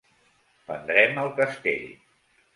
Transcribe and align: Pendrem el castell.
Pendrem 0.69 1.21
el 1.25 1.31
castell. 1.43 1.87